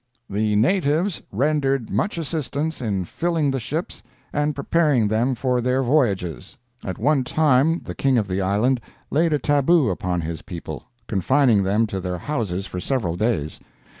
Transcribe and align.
"The 0.27 0.55
natives 0.55 1.21
rendered 1.31 1.91
much 1.91 2.17
assistance 2.17 2.81
in 2.81 3.05
filling 3.05 3.51
the 3.51 3.59
ships 3.59 4.01
and 4.33 4.55
preparing 4.55 5.07
them 5.07 5.35
for 5.35 5.61
their 5.61 5.83
voyages." 5.83 6.57
At 6.83 6.97
one 6.97 7.23
time 7.23 7.81
the 7.85 7.93
king 7.93 8.17
of 8.17 8.27
the 8.27 8.41
island 8.41 8.81
laid 9.11 9.31
a 9.31 9.37
tabu 9.37 9.91
upon 9.91 10.21
his 10.21 10.41
people, 10.41 10.85
confining 11.05 11.61
them 11.61 11.85
to 11.85 11.99
their 12.01 12.17
houses 12.17 12.65
for 12.65 12.79
several 12.79 13.15
days. 13.15 13.59